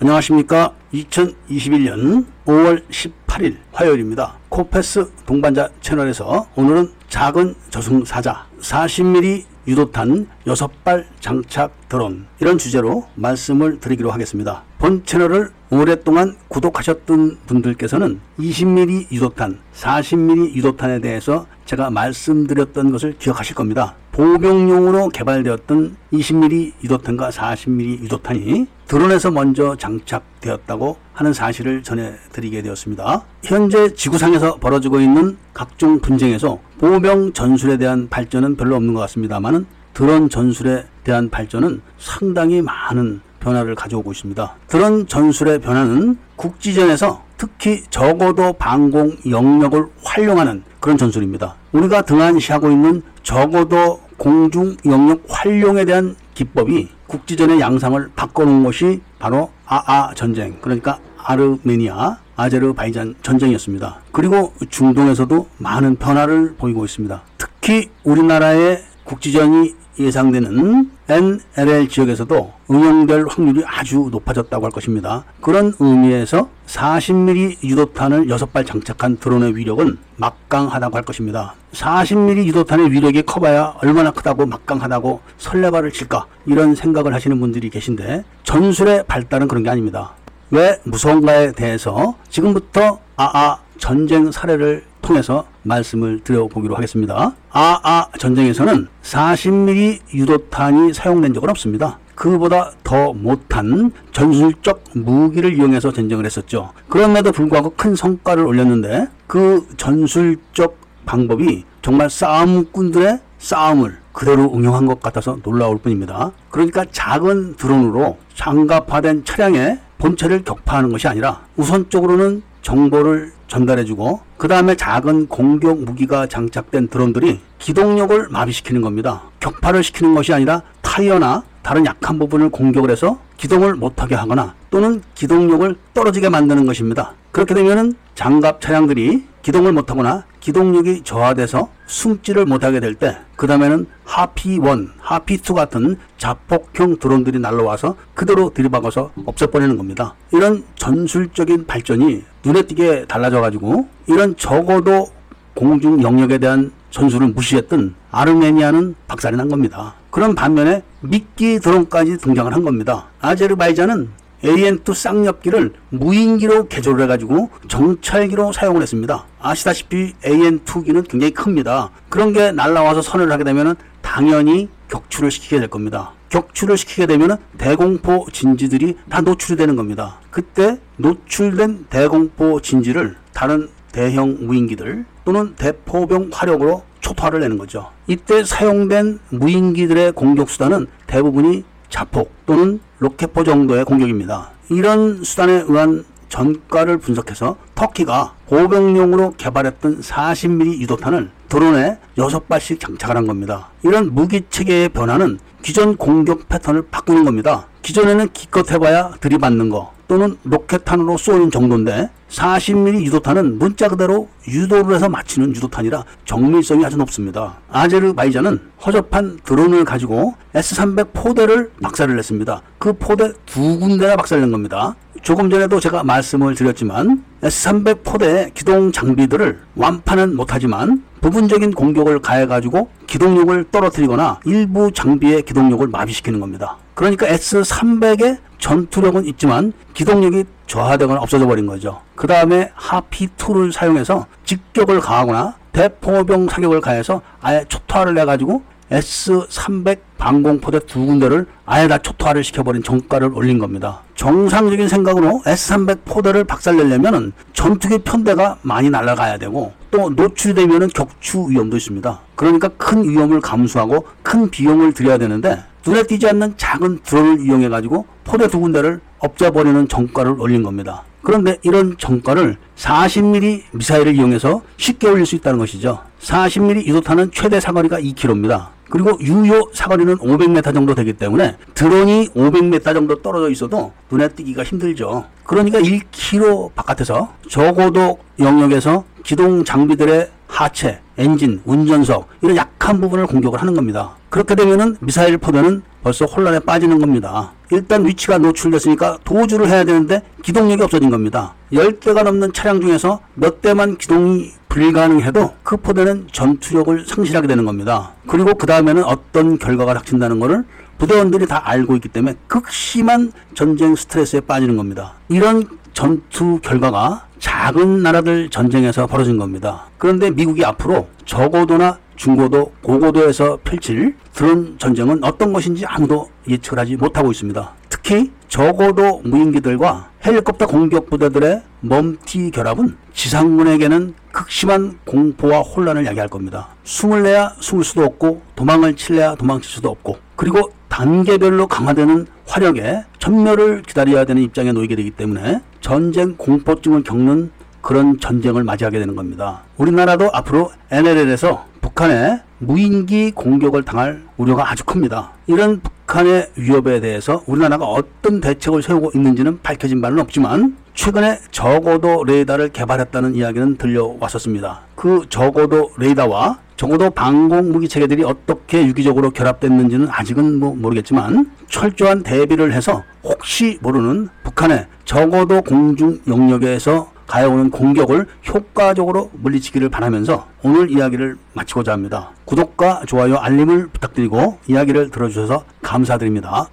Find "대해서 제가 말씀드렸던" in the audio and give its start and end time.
21.00-22.92